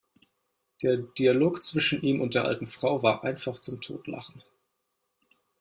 [0.81, 4.41] Der Dialog zwischen ihm und der alten Frau war einfach zum Totlachen!